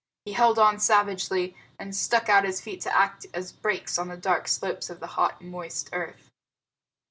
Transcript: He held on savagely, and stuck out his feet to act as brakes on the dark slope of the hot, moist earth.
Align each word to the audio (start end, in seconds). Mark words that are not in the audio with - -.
He 0.25 0.33
held 0.33 0.57
on 0.57 0.79
savagely, 0.79 1.55
and 1.77 1.95
stuck 1.95 2.27
out 2.27 2.43
his 2.43 2.59
feet 2.59 2.81
to 2.81 2.97
act 2.97 3.27
as 3.35 3.51
brakes 3.51 3.99
on 3.99 4.07
the 4.07 4.17
dark 4.17 4.47
slope 4.47 4.89
of 4.89 4.99
the 4.99 5.05
hot, 5.13 5.43
moist 5.43 5.89
earth. 5.93 6.31